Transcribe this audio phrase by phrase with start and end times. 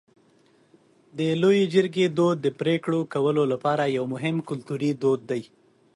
[1.17, 5.41] د لویې جرګې دود د پرېکړو کولو لپاره یو مهم کلتوري دود دی.